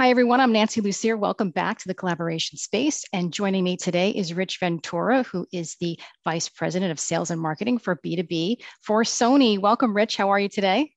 Hi, 0.00 0.08
everyone. 0.08 0.40
I'm 0.40 0.52
Nancy 0.52 0.80
Lucier. 0.80 1.14
Welcome 1.14 1.50
back 1.50 1.78
to 1.80 1.86
the 1.86 1.92
collaboration 1.92 2.56
space. 2.56 3.04
And 3.12 3.34
joining 3.34 3.62
me 3.62 3.76
today 3.76 4.12
is 4.12 4.32
Rich 4.32 4.56
Ventura, 4.58 5.24
who 5.24 5.46
is 5.52 5.76
the 5.78 6.00
Vice 6.24 6.48
President 6.48 6.90
of 6.90 6.98
Sales 6.98 7.30
and 7.30 7.38
Marketing 7.38 7.76
for 7.76 7.96
B2B 7.96 8.62
for 8.80 9.02
Sony. 9.02 9.58
Welcome, 9.58 9.94
Rich. 9.94 10.16
How 10.16 10.30
are 10.30 10.40
you 10.40 10.48
today? 10.48 10.90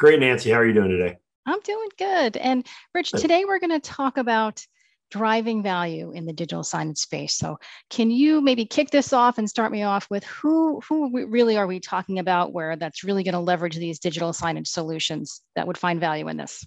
Great, 0.00 0.18
Nancy. 0.18 0.50
How 0.50 0.56
are 0.56 0.66
you 0.66 0.72
doing 0.72 0.88
today? 0.88 1.18
I'm 1.46 1.60
doing 1.60 1.88
good. 1.96 2.36
And 2.38 2.66
Rich, 2.92 3.12
today 3.12 3.44
we're 3.44 3.60
going 3.60 3.70
to 3.70 3.78
talk 3.78 4.16
about 4.18 4.66
driving 5.12 5.62
value 5.62 6.10
in 6.10 6.26
the 6.26 6.32
digital 6.32 6.64
signage 6.64 6.98
space. 6.98 7.36
So, 7.36 7.56
can 7.88 8.10
you 8.10 8.40
maybe 8.40 8.64
kick 8.64 8.90
this 8.90 9.12
off 9.12 9.38
and 9.38 9.48
start 9.48 9.70
me 9.70 9.84
off 9.84 10.10
with 10.10 10.24
who 10.24 10.80
who 10.88 11.24
really 11.28 11.56
are 11.56 11.68
we 11.68 11.78
talking 11.78 12.18
about 12.18 12.52
where 12.52 12.74
that's 12.74 13.04
really 13.04 13.22
going 13.22 13.34
to 13.34 13.38
leverage 13.38 13.76
these 13.76 14.00
digital 14.00 14.32
signage 14.32 14.66
solutions 14.66 15.40
that 15.54 15.68
would 15.68 15.78
find 15.78 16.00
value 16.00 16.26
in 16.26 16.36
this? 16.36 16.66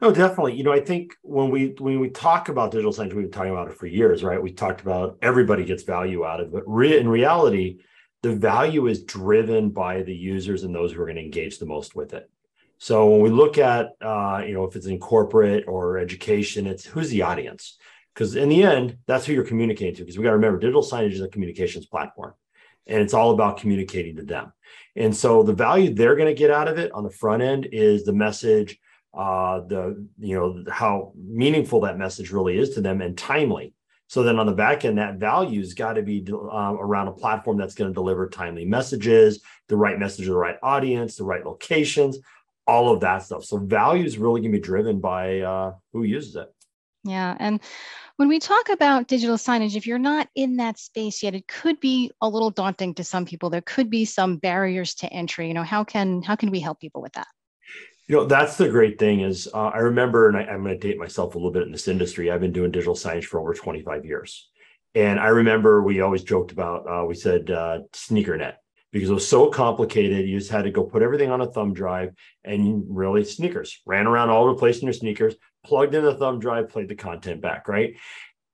No, 0.00 0.12
definitely. 0.12 0.54
You 0.54 0.64
know, 0.64 0.72
I 0.72 0.80
think 0.80 1.14
when 1.22 1.50
we 1.50 1.74
when 1.78 2.00
we 2.00 2.10
talk 2.10 2.48
about 2.48 2.70
digital 2.70 2.92
signage, 2.92 3.14
we've 3.14 3.24
been 3.24 3.30
talking 3.30 3.52
about 3.52 3.68
it 3.68 3.76
for 3.76 3.86
years, 3.86 4.22
right? 4.22 4.42
We 4.42 4.52
talked 4.52 4.80
about 4.80 5.18
everybody 5.22 5.64
gets 5.64 5.82
value 5.82 6.24
out 6.24 6.40
of 6.40 6.48
it. 6.48 6.52
But 6.52 6.62
re- 6.66 6.98
in 6.98 7.08
reality, 7.08 7.80
the 8.22 8.34
value 8.34 8.86
is 8.86 9.04
driven 9.04 9.70
by 9.70 10.02
the 10.02 10.14
users 10.14 10.64
and 10.64 10.74
those 10.74 10.92
who 10.92 11.02
are 11.02 11.06
going 11.06 11.16
to 11.16 11.22
engage 11.22 11.58
the 11.58 11.66
most 11.66 11.94
with 11.94 12.14
it. 12.14 12.30
So 12.78 13.08
when 13.08 13.20
we 13.20 13.30
look 13.30 13.58
at, 13.58 13.90
uh, 14.00 14.42
you 14.46 14.52
know, 14.52 14.64
if 14.64 14.76
it's 14.76 14.86
in 14.86 14.98
corporate 14.98 15.64
or 15.66 15.98
education, 15.98 16.66
it's 16.66 16.84
who's 16.84 17.10
the 17.10 17.22
audience? 17.22 17.78
Because 18.12 18.36
in 18.36 18.48
the 18.48 18.62
end, 18.62 18.98
that's 19.06 19.26
who 19.26 19.32
you're 19.32 19.44
communicating 19.44 19.94
to. 19.96 20.02
Because 20.02 20.18
we 20.18 20.24
got 20.24 20.30
to 20.30 20.36
remember, 20.36 20.58
digital 20.58 20.82
signage 20.82 21.12
is 21.12 21.20
a 21.20 21.28
communications 21.28 21.86
platform, 21.86 22.34
and 22.86 23.00
it's 23.00 23.14
all 23.14 23.30
about 23.30 23.58
communicating 23.58 24.16
to 24.16 24.22
them. 24.22 24.52
And 24.96 25.16
so 25.16 25.42
the 25.42 25.52
value 25.52 25.92
they're 25.92 26.16
going 26.16 26.28
to 26.28 26.38
get 26.38 26.50
out 26.50 26.68
of 26.68 26.78
it 26.78 26.92
on 26.92 27.04
the 27.04 27.10
front 27.10 27.42
end 27.42 27.68
is 27.72 28.04
the 28.04 28.12
message 28.12 28.78
uh, 29.16 29.60
the 29.60 30.06
you 30.18 30.36
know 30.36 30.64
how 30.70 31.12
meaningful 31.16 31.80
that 31.80 31.98
message 31.98 32.30
really 32.30 32.58
is 32.58 32.70
to 32.70 32.80
them 32.80 33.00
and 33.00 33.16
timely. 33.16 33.74
So 34.06 34.22
then 34.22 34.38
on 34.38 34.46
the 34.46 34.52
back 34.52 34.84
end, 34.84 34.98
that 34.98 35.16
value's 35.16 35.74
got 35.74 35.94
to 35.94 36.02
be 36.02 36.24
uh, 36.30 36.74
around 36.78 37.08
a 37.08 37.12
platform 37.12 37.56
that's 37.56 37.74
going 37.74 37.90
to 37.90 37.94
deliver 37.94 38.28
timely 38.28 38.64
messages, 38.64 39.42
the 39.68 39.76
right 39.76 39.98
message 39.98 40.26
to 40.26 40.30
the 40.30 40.36
right 40.36 40.58
audience, 40.62 41.16
the 41.16 41.24
right 41.24 41.44
locations, 41.44 42.18
all 42.66 42.92
of 42.92 43.00
that 43.00 43.22
stuff. 43.22 43.44
So 43.44 43.58
value 43.58 44.04
is 44.04 44.18
really 44.18 44.40
going 44.40 44.52
to 44.52 44.58
be 44.58 44.62
driven 44.62 45.00
by 45.00 45.40
uh, 45.40 45.72
who 45.92 46.02
uses 46.02 46.36
it. 46.36 46.52
Yeah, 47.04 47.36
and 47.38 47.60
when 48.16 48.28
we 48.28 48.38
talk 48.38 48.68
about 48.68 49.08
digital 49.08 49.36
signage, 49.36 49.76
if 49.76 49.86
you're 49.86 49.98
not 49.98 50.28
in 50.34 50.56
that 50.56 50.78
space 50.78 51.22
yet, 51.22 51.34
it 51.34 51.48
could 51.48 51.80
be 51.80 52.10
a 52.20 52.28
little 52.28 52.50
daunting 52.50 52.94
to 52.94 53.04
some 53.04 53.26
people. 53.26 53.50
There 53.50 53.60
could 53.60 53.90
be 53.90 54.04
some 54.04 54.36
barriers 54.36 54.94
to 54.96 55.12
entry. 55.12 55.48
You 55.48 55.54
know, 55.54 55.64
how 55.64 55.84
can 55.84 56.22
how 56.22 56.36
can 56.36 56.50
we 56.50 56.60
help 56.60 56.80
people 56.80 57.02
with 57.02 57.12
that? 57.14 57.26
You 58.06 58.16
know, 58.16 58.24
that's 58.26 58.56
the 58.56 58.68
great 58.68 58.98
thing 58.98 59.20
is 59.20 59.48
uh, 59.54 59.68
I 59.68 59.78
remember, 59.78 60.28
and 60.28 60.36
I, 60.36 60.42
am 60.42 60.62
going 60.62 60.78
to 60.78 60.88
date 60.88 60.98
myself 60.98 61.34
a 61.34 61.38
little 61.38 61.50
bit 61.50 61.62
in 61.62 61.72
this 61.72 61.88
industry. 61.88 62.30
I've 62.30 62.40
been 62.40 62.52
doing 62.52 62.70
digital 62.70 62.94
signage 62.94 63.24
for 63.24 63.40
over 63.40 63.54
25 63.54 64.04
years. 64.04 64.50
And 64.94 65.18
I 65.18 65.28
remember 65.28 65.82
we 65.82 66.00
always 66.00 66.22
joked 66.22 66.52
about, 66.52 66.86
uh, 66.86 67.04
we 67.06 67.14
said 67.14 67.50
uh, 67.50 67.80
SneakerNet 67.92 68.54
because 68.92 69.08
it 69.10 69.14
was 69.14 69.26
so 69.26 69.48
complicated. 69.48 70.28
You 70.28 70.38
just 70.38 70.50
had 70.50 70.64
to 70.64 70.70
go 70.70 70.84
put 70.84 71.02
everything 71.02 71.30
on 71.30 71.40
a 71.40 71.50
thumb 71.50 71.72
drive 71.72 72.10
and 72.44 72.84
really 72.88 73.24
sneakers 73.24 73.80
ran 73.86 74.06
around 74.06 74.28
all 74.28 74.44
over 74.44 74.52
the 74.52 74.58
place 74.58 74.78
in 74.78 74.84
your 74.84 74.92
sneakers, 74.92 75.34
plugged 75.64 75.94
in 75.94 76.04
the 76.04 76.14
thumb 76.14 76.38
drive, 76.38 76.68
played 76.68 76.88
the 76.88 76.94
content 76.94 77.40
back, 77.40 77.68
right? 77.68 77.96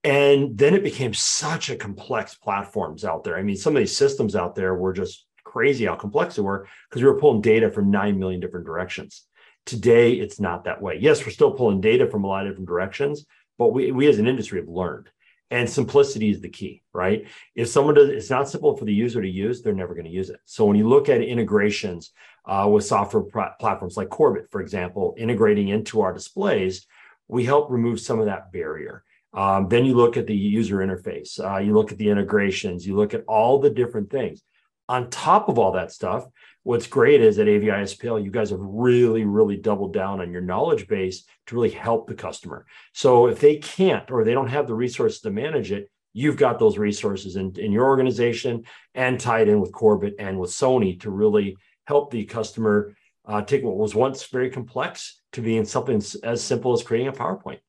And 0.04 0.56
then 0.56 0.74
it 0.74 0.84
became 0.84 1.12
such 1.12 1.68
a 1.68 1.76
complex 1.76 2.36
platforms 2.36 3.04
out 3.04 3.24
there. 3.24 3.36
I 3.36 3.42
mean, 3.42 3.56
some 3.56 3.76
of 3.76 3.80
these 3.80 3.96
systems 3.96 4.34
out 4.34 4.54
there 4.54 4.74
were 4.74 4.94
just 4.94 5.26
crazy 5.44 5.84
how 5.86 5.96
complex 5.96 6.36
they 6.36 6.42
were 6.42 6.68
because 6.88 7.02
we 7.02 7.08
were 7.08 7.18
pulling 7.18 7.42
data 7.42 7.70
from 7.70 7.90
9 7.90 8.18
million 8.18 8.40
different 8.40 8.64
directions. 8.64 9.26
Today, 9.66 10.12
it's 10.12 10.40
not 10.40 10.64
that 10.64 10.82
way. 10.82 10.98
Yes, 11.00 11.24
we're 11.24 11.32
still 11.32 11.52
pulling 11.52 11.80
data 11.80 12.08
from 12.08 12.24
a 12.24 12.26
lot 12.26 12.46
of 12.46 12.52
different 12.52 12.68
directions, 12.68 13.24
but 13.58 13.68
we, 13.68 13.92
we 13.92 14.08
as 14.08 14.18
an 14.18 14.26
industry 14.26 14.60
have 14.60 14.68
learned. 14.68 15.10
And 15.52 15.68
simplicity 15.68 16.30
is 16.30 16.40
the 16.40 16.48
key, 16.48 16.82
right? 16.92 17.26
If 17.56 17.68
someone 17.68 17.94
does, 17.94 18.08
it's 18.08 18.30
not 18.30 18.48
simple 18.48 18.76
for 18.76 18.84
the 18.84 18.94
user 18.94 19.20
to 19.20 19.28
use, 19.28 19.62
they're 19.62 19.74
never 19.74 19.94
going 19.94 20.06
to 20.06 20.10
use 20.10 20.30
it. 20.30 20.38
So 20.44 20.64
when 20.64 20.76
you 20.76 20.88
look 20.88 21.08
at 21.08 21.22
integrations 21.22 22.12
uh, 22.46 22.68
with 22.72 22.84
software 22.84 23.24
platforms 23.58 23.96
like 23.96 24.08
Korbyt, 24.08 24.50
for 24.50 24.60
example, 24.60 25.14
integrating 25.18 25.68
into 25.68 26.02
our 26.02 26.12
displays, 26.12 26.86
we 27.26 27.44
help 27.44 27.70
remove 27.70 28.00
some 28.00 28.20
of 28.20 28.26
that 28.26 28.52
barrier. 28.52 29.02
Um, 29.32 29.68
then 29.68 29.84
you 29.84 29.94
look 29.94 30.16
at 30.16 30.26
the 30.26 30.36
user 30.36 30.78
interface, 30.78 31.38
uh, 31.38 31.58
you 31.58 31.74
look 31.74 31.92
at 31.92 31.98
the 31.98 32.08
integrations, 32.08 32.86
you 32.86 32.96
look 32.96 33.14
at 33.14 33.24
all 33.26 33.58
the 33.58 33.70
different 33.70 34.10
things. 34.10 34.42
On 34.90 35.08
top 35.08 35.48
of 35.48 35.56
all 35.56 35.70
that 35.70 35.92
stuff, 35.92 36.26
what's 36.64 36.88
great 36.88 37.20
is 37.20 37.38
at 37.38 37.46
AVI 37.46 37.84
SPL, 37.84 38.24
you 38.24 38.32
guys 38.32 38.50
have 38.50 38.58
really, 38.60 39.24
really 39.24 39.56
doubled 39.56 39.94
down 39.94 40.20
on 40.20 40.32
your 40.32 40.40
knowledge 40.40 40.88
base 40.88 41.22
to 41.46 41.54
really 41.54 41.70
help 41.70 42.08
the 42.08 42.14
customer. 42.14 42.66
So 42.92 43.28
if 43.28 43.38
they 43.38 43.58
can't 43.58 44.10
or 44.10 44.24
they 44.24 44.34
don't 44.34 44.48
have 44.48 44.66
the 44.66 44.74
resources 44.74 45.20
to 45.20 45.30
manage 45.30 45.70
it, 45.70 45.88
you've 46.12 46.36
got 46.36 46.58
those 46.58 46.76
resources 46.76 47.36
in, 47.36 47.54
in 47.56 47.70
your 47.70 47.84
organization 47.84 48.64
and 48.96 49.20
tied 49.20 49.46
in 49.46 49.60
with 49.60 49.70
Korbyt 49.70 50.14
and 50.18 50.40
with 50.40 50.50
Sony 50.50 51.00
to 51.02 51.10
really 51.12 51.56
help 51.86 52.10
the 52.10 52.24
customer 52.24 52.96
uh, 53.26 53.42
take 53.42 53.62
what 53.62 53.76
was 53.76 53.94
once 53.94 54.26
very 54.26 54.50
complex 54.50 55.20
to 55.34 55.40
being 55.40 55.64
something 55.64 56.02
as 56.24 56.42
simple 56.42 56.72
as 56.72 56.82
creating 56.82 57.06
a 57.06 57.12
PowerPoint. 57.12 57.60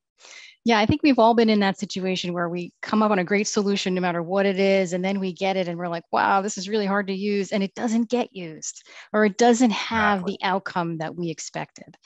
Yeah, 0.64 0.78
I 0.78 0.86
think 0.86 1.02
we've 1.02 1.18
all 1.18 1.34
been 1.34 1.48
in 1.48 1.60
that 1.60 1.78
situation 1.78 2.32
where 2.32 2.48
we 2.48 2.72
come 2.82 3.02
up 3.02 3.10
on 3.10 3.18
a 3.18 3.24
great 3.24 3.48
solution 3.48 3.94
no 3.94 4.00
matter 4.00 4.22
what 4.22 4.46
it 4.46 4.58
is, 4.58 4.92
and 4.92 5.04
then 5.04 5.18
we 5.18 5.32
get 5.32 5.56
it 5.56 5.66
and 5.66 5.76
we're 5.76 5.88
like, 5.88 6.04
wow, 6.12 6.40
this 6.40 6.56
is 6.56 6.68
really 6.68 6.86
hard 6.86 7.08
to 7.08 7.14
use, 7.14 7.50
and 7.50 7.62
it 7.62 7.74
doesn't 7.74 8.08
get 8.08 8.34
used 8.34 8.86
or 9.12 9.24
it 9.24 9.38
doesn't 9.38 9.72
have 9.72 10.20
exactly. 10.20 10.38
the 10.40 10.46
outcome 10.46 10.98
that 10.98 11.16
we 11.16 11.30
expected. 11.30 11.96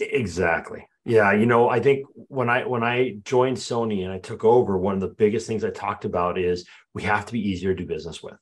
Exactly. 0.00 0.86
Yeah, 1.04 1.32
you 1.32 1.46
know, 1.46 1.68
I 1.68 1.80
think 1.80 2.06
when 2.14 2.48
I 2.48 2.66
when 2.66 2.84
I 2.84 3.16
joined 3.24 3.56
Sony 3.56 4.04
and 4.04 4.12
I 4.12 4.18
took 4.18 4.44
over, 4.44 4.78
one 4.78 4.94
of 4.94 5.00
the 5.00 5.08
biggest 5.08 5.46
things 5.46 5.64
I 5.64 5.70
talked 5.70 6.04
about 6.04 6.38
is 6.38 6.68
we 6.94 7.02
have 7.04 7.26
to 7.26 7.32
be 7.32 7.48
easier 7.48 7.74
to 7.74 7.82
do 7.82 7.88
business 7.88 8.22
with. 8.22 8.36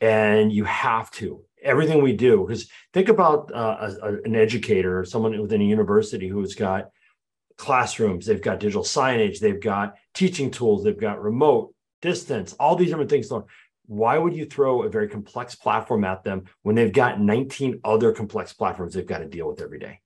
And 0.00 0.52
you 0.52 0.64
have 0.64 1.10
to 1.12 1.42
everything 1.62 2.02
we 2.02 2.12
do 2.12 2.44
because 2.46 2.68
think 2.94 3.08
about 3.08 3.52
uh, 3.52 3.90
a, 4.02 4.14
an 4.24 4.36
educator 4.36 5.00
or 5.00 5.04
someone 5.04 5.38
within 5.40 5.60
a 5.60 5.64
university 5.64 6.28
who's 6.28 6.54
got 6.54 6.90
classrooms, 7.56 8.26
they've 8.26 8.42
got 8.42 8.60
digital 8.60 8.82
signage, 8.82 9.40
they've 9.40 9.60
got 9.60 9.94
teaching 10.14 10.50
tools, 10.50 10.84
they've 10.84 10.98
got 10.98 11.22
remote, 11.22 11.74
distance, 12.02 12.54
all 12.54 12.76
these 12.76 12.88
different 12.88 13.10
things. 13.10 13.30
Why 13.86 14.18
would 14.18 14.34
you 14.34 14.46
throw 14.46 14.82
a 14.82 14.88
very 14.88 15.08
complex 15.08 15.54
platform 15.54 16.04
at 16.04 16.24
them 16.24 16.44
when 16.62 16.74
they've 16.74 16.92
got 16.92 17.20
19 17.20 17.80
other 17.84 18.12
complex 18.12 18.52
platforms 18.52 18.94
they've 18.94 19.06
got 19.06 19.18
to 19.18 19.26
deal 19.26 19.48
with 19.48 19.62
every 19.62 19.78
day? 19.78 20.00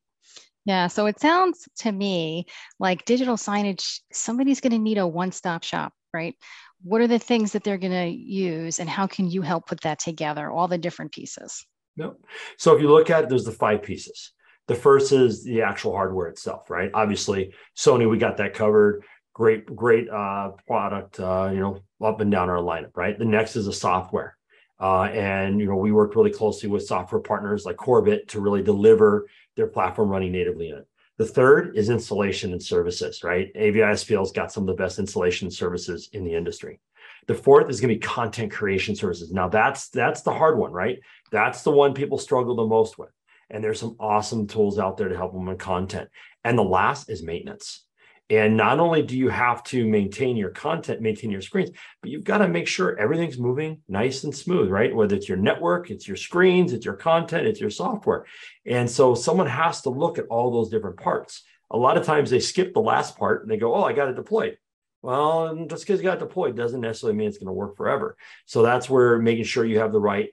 Yeah, 0.66 0.88
so 0.88 1.06
it 1.06 1.18
sounds 1.18 1.66
to 1.78 1.90
me 1.90 2.46
like 2.78 3.06
digital 3.06 3.36
signage, 3.36 4.00
somebody's 4.12 4.60
going 4.60 4.72
to 4.72 4.78
need 4.78 4.98
a 4.98 5.06
one 5.06 5.32
stop 5.32 5.64
shop, 5.64 5.92
right? 6.12 6.36
What 6.82 7.00
are 7.00 7.06
the 7.06 7.18
things 7.18 7.52
that 7.52 7.64
they're 7.64 7.78
going 7.78 7.92
to 7.92 8.08
use, 8.08 8.78
and 8.78 8.88
how 8.88 9.06
can 9.06 9.30
you 9.30 9.42
help 9.42 9.66
put 9.66 9.80
that 9.82 9.98
together, 9.98 10.50
all 10.50 10.68
the 10.68 10.78
different 10.78 11.12
pieces? 11.12 11.66
Yep. 11.96 12.16
So 12.56 12.74
if 12.74 12.80
you 12.80 12.88
look 12.88 13.10
at 13.10 13.24
it, 13.24 13.28
there's 13.28 13.44
the 13.44 13.52
five 13.52 13.82
pieces. 13.82 14.32
The 14.68 14.74
first 14.74 15.12
is 15.12 15.42
the 15.42 15.62
actual 15.62 15.92
hardware 15.92 16.28
itself, 16.28 16.70
right? 16.70 16.90
Obviously, 16.94 17.52
Sony, 17.76 18.08
we 18.08 18.18
got 18.18 18.36
that 18.36 18.54
covered. 18.54 19.04
Great, 19.32 19.64
great 19.74 20.08
uh, 20.08 20.50
product, 20.66 21.18
uh, 21.18 21.50
you 21.52 21.60
know, 21.60 21.80
up 22.04 22.20
and 22.20 22.30
down 22.30 22.50
our 22.50 22.58
lineup, 22.58 22.96
right? 22.96 23.18
The 23.18 23.24
next 23.24 23.56
is 23.56 23.66
the 23.66 23.72
software. 23.72 24.36
Uh, 24.80 25.04
and 25.04 25.60
you 25.60 25.66
know, 25.66 25.76
we 25.76 25.92
worked 25.92 26.16
really 26.16 26.32
closely 26.32 26.68
with 26.68 26.86
software 26.86 27.20
partners 27.20 27.66
like 27.66 27.76
Korbyt 27.76 28.28
to 28.28 28.40
really 28.40 28.62
deliver 28.62 29.26
their 29.56 29.66
platform 29.66 30.08
running 30.08 30.32
natively 30.32 30.70
in 30.70 30.78
it. 30.78 30.86
The 31.18 31.26
third 31.26 31.76
is 31.76 31.90
installation 31.90 32.52
and 32.52 32.62
services, 32.62 33.22
right? 33.22 33.50
AVI 33.54 33.80
SPL's 33.80 34.32
got 34.32 34.50
some 34.50 34.62
of 34.62 34.68
the 34.68 34.82
best 34.82 34.98
installation 34.98 35.50
services 35.50 36.08
in 36.14 36.24
the 36.24 36.32
industry. 36.32 36.80
The 37.26 37.34
fourth 37.34 37.68
is 37.68 37.78
going 37.78 37.90
to 37.90 37.96
be 37.96 38.00
content 38.00 38.50
creation 38.50 38.96
services. 38.96 39.30
Now 39.30 39.46
that's 39.46 39.90
that's 39.90 40.22
the 40.22 40.32
hard 40.32 40.58
one, 40.58 40.72
right? 40.72 40.98
That's 41.30 41.62
the 41.62 41.72
one 41.72 41.92
people 41.92 42.16
struggle 42.16 42.56
the 42.56 42.66
most 42.66 42.98
with. 42.98 43.10
And 43.50 43.62
there's 43.62 43.80
some 43.80 43.96
awesome 43.98 44.46
tools 44.46 44.78
out 44.78 44.96
there 44.96 45.08
to 45.08 45.16
help 45.16 45.32
them 45.32 45.46
with 45.46 45.58
content. 45.58 46.08
And 46.44 46.56
the 46.56 46.62
last 46.62 47.10
is 47.10 47.22
maintenance. 47.22 47.84
And 48.30 48.56
not 48.56 48.78
only 48.78 49.02
do 49.02 49.18
you 49.18 49.28
have 49.28 49.64
to 49.64 49.84
maintain 49.84 50.36
your 50.36 50.50
content, 50.50 51.00
maintain 51.00 51.32
your 51.32 51.40
screens, 51.40 51.70
but 52.00 52.12
you've 52.12 52.22
got 52.22 52.38
to 52.38 52.46
make 52.46 52.68
sure 52.68 52.96
everything's 52.96 53.38
moving 53.38 53.80
nice 53.88 54.22
and 54.22 54.34
smooth, 54.34 54.70
right? 54.70 54.94
Whether 54.94 55.16
it's 55.16 55.28
your 55.28 55.36
network, 55.36 55.90
it's 55.90 56.06
your 56.06 56.16
screens, 56.16 56.72
it's 56.72 56.84
your 56.84 56.94
content, 56.94 57.48
it's 57.48 57.60
your 57.60 57.70
software. 57.70 58.26
And 58.64 58.88
so 58.88 59.16
someone 59.16 59.48
has 59.48 59.82
to 59.82 59.90
look 59.90 60.16
at 60.16 60.26
all 60.30 60.52
those 60.52 60.70
different 60.70 60.98
parts. 60.98 61.42
A 61.72 61.76
lot 61.76 61.96
of 61.96 62.06
times 62.06 62.30
they 62.30 62.38
skip 62.38 62.72
the 62.72 62.80
last 62.80 63.18
part 63.18 63.42
and 63.42 63.50
they 63.50 63.56
go, 63.56 63.74
Oh, 63.74 63.82
I 63.82 63.92
got 63.92 64.08
it 64.08 64.14
deployed. 64.14 64.58
Well, 65.02 65.66
just 65.68 65.84
because 65.84 66.00
you 66.00 66.04
got 66.04 66.18
deployed 66.20 66.56
doesn't 66.56 66.80
necessarily 66.80 67.16
mean 67.16 67.28
it's 67.28 67.38
going 67.38 67.46
to 67.46 67.52
work 67.52 67.76
forever. 67.76 68.16
So 68.46 68.62
that's 68.62 68.88
where 68.88 69.18
making 69.18 69.44
sure 69.44 69.64
you 69.64 69.80
have 69.80 69.92
the 69.92 70.00
right 70.00 70.30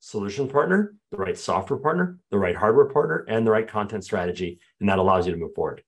solution 0.00 0.48
partner, 0.48 0.94
the 1.10 1.16
right 1.16 1.38
software 1.38 1.78
partner, 1.78 2.18
the 2.30 2.38
right 2.38 2.56
hardware 2.56 2.86
partner, 2.86 3.24
and 3.28 3.46
the 3.46 3.50
right 3.50 3.68
content 3.68 4.04
strategy. 4.04 4.60
And 4.80 4.88
that 4.88 4.98
allows 4.98 5.26
you 5.26 5.32
to 5.32 5.38
move 5.38 5.54
forward. 5.54 5.82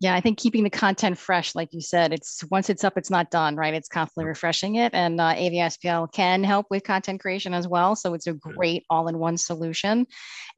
Yeah, 0.00 0.14
I 0.14 0.22
think 0.22 0.38
keeping 0.38 0.64
the 0.64 0.70
content 0.70 1.18
fresh, 1.18 1.54
like 1.54 1.74
you 1.74 1.82
said, 1.82 2.14
it's 2.14 2.42
once 2.50 2.70
it's 2.70 2.84
up, 2.84 2.96
it's 2.96 3.10
not 3.10 3.30
done, 3.30 3.54
right? 3.54 3.74
It's 3.74 3.88
constantly 3.88 4.26
refreshing 4.26 4.76
it, 4.76 4.94
and 4.94 5.20
uh, 5.20 5.34
AVI-SPL 5.36 6.10
can 6.12 6.42
help 6.42 6.66
with 6.70 6.84
content 6.84 7.20
creation 7.20 7.52
as 7.52 7.68
well. 7.68 7.94
So 7.94 8.14
it's 8.14 8.26
a 8.26 8.32
great 8.32 8.86
all-in-one 8.88 9.36
solution. 9.36 10.06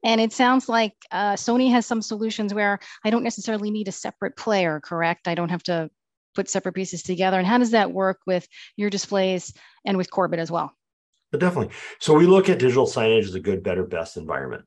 And 0.05 0.21
it 0.21 0.31
sounds 0.31 0.69
like 0.69 0.93
uh, 1.11 1.33
Sony 1.33 1.69
has 1.71 1.85
some 1.85 2.01
solutions 2.01 2.53
where 2.53 2.79
I 3.03 3.09
don't 3.09 3.23
necessarily 3.23 3.69
need 3.69 3.89
a 3.89 3.91
separate 3.91 4.37
player, 4.37 4.79
correct? 4.81 5.27
I 5.27 5.35
don't 5.35 5.49
have 5.49 5.63
to 5.63 5.89
put 6.35 6.49
separate 6.49 6.73
pieces 6.73 7.03
together. 7.03 7.37
And 7.37 7.45
how 7.45 7.57
does 7.57 7.71
that 7.71 7.91
work 7.91 8.19
with 8.25 8.47
your 8.77 8.89
displays 8.89 9.53
and 9.85 9.97
with 9.97 10.09
Korbyt 10.09 10.37
as 10.37 10.51
well? 10.51 10.73
But 11.33 11.39
definitely. 11.39 11.73
So 11.99 12.13
we 12.13 12.27
look 12.27 12.47
at 12.47 12.59
digital 12.59 12.85
signage 12.85 13.23
as 13.23 13.33
a 13.33 13.39
good, 13.39 13.63
better, 13.63 13.83
best 13.83 14.17
environment. 14.17 14.65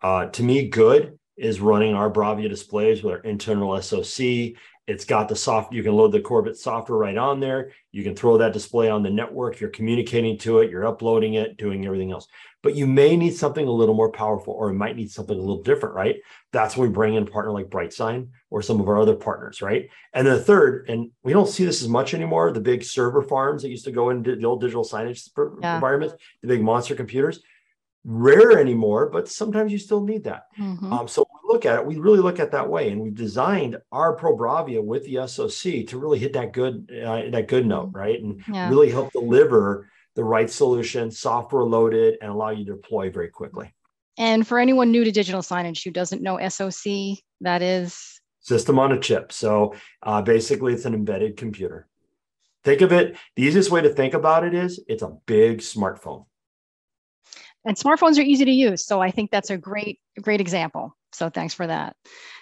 Uh, 0.00 0.24
to 0.28 0.42
me, 0.42 0.66
good 0.66 1.18
is 1.36 1.60
running 1.60 1.92
our 1.92 2.10
Bravia 2.10 2.48
displays 2.48 3.02
with 3.02 3.12
our 3.12 3.20
internal 3.20 3.78
SoC. 3.82 4.54
It's 4.86 5.04
got 5.04 5.28
the 5.28 5.34
soft, 5.34 5.72
you 5.72 5.82
can 5.82 5.94
load 5.94 6.12
the 6.12 6.20
Korbyt 6.20 6.56
software 6.56 6.98
right 6.98 7.16
on 7.16 7.40
there. 7.40 7.72
You 7.90 8.04
can 8.04 8.14
throw 8.14 8.38
that 8.38 8.52
display 8.52 8.88
on 8.88 9.02
the 9.02 9.10
network. 9.10 9.58
You're 9.58 9.70
communicating 9.70 10.38
to 10.38 10.60
it, 10.60 10.70
you're 10.70 10.86
uploading 10.86 11.34
it, 11.34 11.56
doing 11.56 11.84
everything 11.84 12.12
else. 12.12 12.28
But 12.62 12.76
you 12.76 12.86
may 12.86 13.16
need 13.16 13.34
something 13.34 13.66
a 13.66 13.70
little 13.70 13.94
more 13.94 14.12
powerful, 14.12 14.54
or 14.54 14.70
it 14.70 14.74
might 14.74 14.96
need 14.96 15.10
something 15.10 15.36
a 15.36 15.40
little 15.40 15.62
different, 15.62 15.94
right? 15.94 16.16
That's 16.52 16.76
when 16.76 16.88
we 16.88 16.94
bring 16.94 17.14
in 17.14 17.24
a 17.24 17.26
partner 17.26 17.52
like 17.52 17.66
BrightSign 17.66 18.28
or 18.50 18.62
some 18.62 18.80
of 18.80 18.88
our 18.88 19.00
other 19.00 19.16
partners, 19.16 19.60
right? 19.60 19.88
And 20.12 20.26
the 20.26 20.38
third, 20.38 20.88
and 20.88 21.10
we 21.22 21.32
don't 21.32 21.48
see 21.48 21.64
this 21.64 21.82
as 21.82 21.88
much 21.88 22.14
anymore, 22.14 22.52
the 22.52 22.60
big 22.60 22.84
server 22.84 23.22
farms 23.22 23.62
that 23.62 23.70
used 23.70 23.84
to 23.86 23.92
go 23.92 24.10
into 24.10 24.36
the 24.36 24.44
old 24.44 24.60
digital 24.60 24.84
signage 24.84 25.28
yeah. 25.60 25.74
environments, 25.74 26.14
the 26.42 26.48
big 26.48 26.62
monster 26.62 26.94
computers 26.94 27.40
rare 28.06 28.58
anymore, 28.58 29.10
but 29.10 29.28
sometimes 29.28 29.72
you 29.72 29.78
still 29.78 30.00
need 30.00 30.24
that. 30.24 30.44
Mm-hmm. 30.58 30.92
Um, 30.92 31.08
so 31.08 31.26
look 31.46 31.66
at 31.66 31.78
it, 31.78 31.86
we 31.86 31.96
really 31.96 32.18
look 32.18 32.40
at 32.40 32.52
that 32.52 32.68
way, 32.68 32.90
and 32.90 33.00
we've 33.00 33.14
designed 33.14 33.78
our 33.92 34.14
Pro 34.14 34.36
Bravia 34.36 34.82
with 34.82 35.04
the 35.04 35.26
SoC 35.26 35.86
to 35.88 35.98
really 35.98 36.18
hit 36.18 36.32
that 36.34 36.52
good 36.52 36.90
uh, 36.90 37.30
that 37.30 37.48
good 37.48 37.66
note, 37.66 37.88
mm-hmm. 37.88 37.96
right, 37.96 38.22
and 38.22 38.42
yeah. 38.52 38.68
really 38.68 38.90
help 38.90 39.12
deliver 39.12 39.88
the 40.14 40.24
right 40.24 40.50
solution, 40.50 41.10
software 41.10 41.64
loaded, 41.64 42.18
and 42.20 42.30
allow 42.30 42.50
you 42.50 42.64
to 42.64 42.72
deploy 42.72 43.10
very 43.10 43.28
quickly. 43.28 43.72
And 44.18 44.46
for 44.46 44.58
anyone 44.58 44.90
new 44.90 45.04
to 45.04 45.12
digital 45.12 45.42
signage 45.42 45.84
who 45.84 45.90
doesn't 45.90 46.22
know 46.22 46.38
SoC, 46.48 47.18
that 47.42 47.62
is 47.62 48.20
system 48.40 48.78
on 48.78 48.92
a 48.92 48.98
chip. 48.98 49.32
So 49.32 49.74
uh, 50.02 50.22
basically, 50.22 50.72
it's 50.72 50.84
an 50.84 50.94
embedded 50.94 51.36
computer. 51.36 51.86
Think 52.64 52.80
of 52.80 52.92
it. 52.92 53.16
The 53.36 53.42
easiest 53.42 53.70
way 53.70 53.82
to 53.82 53.90
think 53.90 54.14
about 54.14 54.44
it 54.44 54.54
is 54.54 54.80
it's 54.88 55.02
a 55.02 55.16
big 55.26 55.58
smartphone 55.58 56.24
and 57.66 57.76
smartphones 57.76 58.16
are 58.16 58.22
easy 58.22 58.44
to 58.44 58.50
use. 58.50 58.86
So 58.86 59.02
I 59.02 59.10
think 59.10 59.30
that's 59.30 59.50
a 59.50 59.58
great, 59.58 59.98
great 60.22 60.40
example. 60.40 60.96
So 61.16 61.30
thanks 61.30 61.54
for 61.54 61.66
that. 61.66 61.96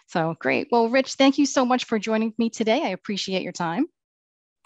So 0.08 0.34
great. 0.40 0.68
Well, 0.70 0.88
Rich, 0.88 1.14
thank 1.14 1.38
you 1.38 1.46
so 1.46 1.64
much 1.64 1.84
for 1.84 1.98
joining 1.98 2.34
me 2.38 2.50
today. 2.50 2.82
I 2.84 2.88
appreciate 2.88 3.42
your 3.42 3.52
time. 3.52 3.86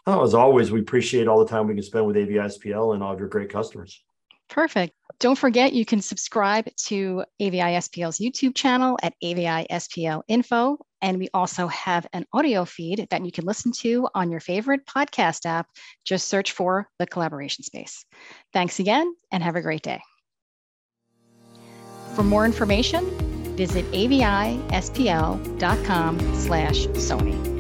Oh, 0.07 0.23
as 0.25 0.35
always, 0.35 0.71
we 0.71 0.81
appreciate 0.81 1.29
all 1.29 1.39
the 1.39 1.51
time 1.51 1.67
we 1.67 1.75
can 1.75 1.83
spend 1.83 2.07
with 2.07 2.17
AVI-SPL 2.17 2.95
and 2.95 3.03
all 3.03 3.13
of 3.13 3.19
your 3.19 3.29
great 3.29 3.51
customers. 3.51 4.03
Perfect. 4.49 4.95
Don't 5.21 5.37
forget, 5.37 5.75
you 5.75 5.85
can 5.85 6.01
subscribe 6.01 6.67
to 6.87 7.23
AVI-SPL's 7.41 8.19
YouTube 8.19 8.55
channel 8.55 8.99
at 9.03 9.13
AVI-SPL 9.23 10.23
Info. 10.29 10.79
And 11.03 11.19
we 11.19 11.29
also 11.35 11.67
have 11.67 12.07
an 12.15 12.25
audio 12.33 12.65
feed 12.65 13.07
that 13.11 13.25
you 13.25 13.31
can 13.31 13.45
listen 13.45 13.71
to 13.81 14.09
on 14.15 14.31
your 14.31 14.41
favorite 14.41 14.87
podcast 14.87 15.45
app. 15.45 15.67
Just 16.07 16.29
search 16.29 16.53
for 16.53 16.89
the 16.99 17.07
collaboration 17.07 17.63
space. 17.63 18.07
Thanks 18.55 18.81
again 18.81 19.15
and 19.31 19.43
have 19.43 19.57
a 19.57 19.61
great 19.61 19.83
day. 19.83 20.01
For 22.15 22.23
more 22.25 22.47
information, 22.47 23.28
visit 23.59 23.85
avispl.com 23.91 25.41
slash 26.37 26.87
Sony. 26.95 27.58